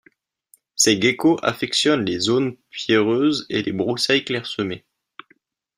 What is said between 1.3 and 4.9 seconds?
affectionnent les zones pierreuses et les broussailles clairsemées.